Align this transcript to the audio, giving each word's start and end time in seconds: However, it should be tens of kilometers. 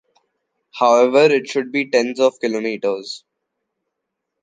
However, 0.79 1.25
it 1.31 1.47
should 1.47 1.71
be 1.71 1.91
tens 1.91 2.19
of 2.19 2.39
kilometers. 2.39 3.23